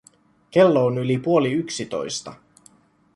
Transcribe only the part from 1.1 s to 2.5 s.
puoli yksitoista.